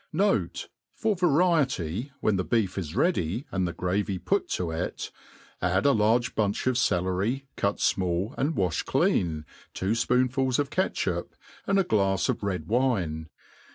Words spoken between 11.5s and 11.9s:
and a